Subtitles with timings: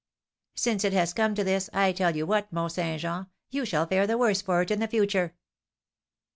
[0.55, 3.85] "Since it has come to this, I tell you what, Mont Saint Jean, you shall
[3.85, 5.35] fare the worse for it for the future."